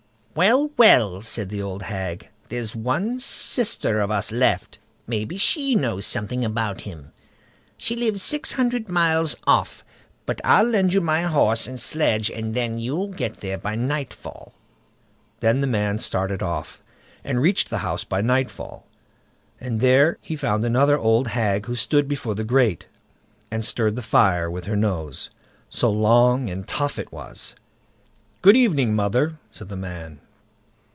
[0.33, 6.05] "Well, well!" said the old hag, "there's one sister of us left; maybe she knows
[6.05, 7.11] something about him.
[7.75, 9.83] She lives six hundred miles off,
[10.25, 14.53] but I'll lend you my horse and sledge, and then you'll get there by nightfall."
[15.41, 16.81] Then the man started off,
[17.25, 18.87] and reached the house by nightfall,
[19.59, 22.87] and there he found another old hag who stood before the grate,
[23.51, 25.29] and stirred the fire with her nose,
[25.69, 27.53] so long and tough it was.
[28.41, 30.19] "Good evening, mother!" said the man.